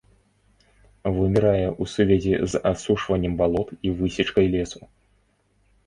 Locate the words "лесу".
4.59-4.79